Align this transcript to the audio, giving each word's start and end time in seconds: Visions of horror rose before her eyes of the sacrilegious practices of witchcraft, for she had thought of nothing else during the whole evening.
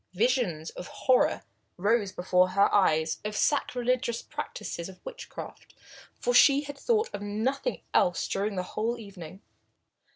Visions 0.15 0.71
of 0.71 0.87
horror 0.87 1.43
rose 1.77 2.11
before 2.11 2.49
her 2.57 2.73
eyes 2.73 3.17
of 3.17 3.33
the 3.33 3.37
sacrilegious 3.37 4.23
practices 4.23 4.89
of 4.89 4.99
witchcraft, 5.05 5.75
for 6.17 6.33
she 6.33 6.61
had 6.61 6.75
thought 6.79 7.13
of 7.13 7.21
nothing 7.21 7.83
else 7.93 8.27
during 8.27 8.55
the 8.55 8.63
whole 8.73 8.97
evening. 8.97 9.43